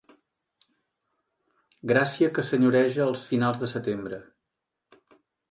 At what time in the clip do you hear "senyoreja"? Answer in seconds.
2.47-3.05